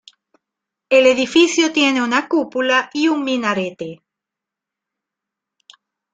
[0.89, 4.01] El edificio tiene una cúpula y un minarete.